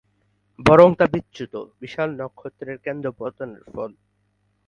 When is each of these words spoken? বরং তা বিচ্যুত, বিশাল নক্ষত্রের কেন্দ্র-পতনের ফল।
বরং 0.59 0.89
তা 0.95 1.05
বিচ্যুত, 1.13 1.53
বিশাল 1.81 2.09
নক্ষত্রের 2.19 2.77
কেন্দ্র-পতনের 2.77 3.63
ফল। 3.65 3.91